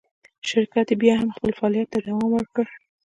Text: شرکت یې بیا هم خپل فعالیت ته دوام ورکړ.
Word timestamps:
شرکت 0.49 0.87
یې 0.91 0.95
بیا 1.01 1.15
هم 1.21 1.29
خپل 1.35 1.51
فعالیت 1.59 1.87
ته 1.93 1.99
دوام 2.05 2.27
ورکړ. 2.33 2.65